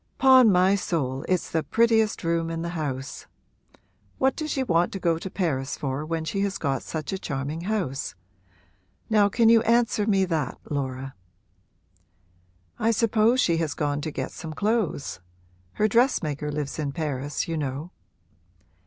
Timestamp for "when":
6.03-6.25